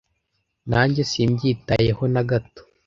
nanjye 0.69 1.01
simbyitayeho 1.11 2.03
na 2.13 2.21
gato 2.29 2.61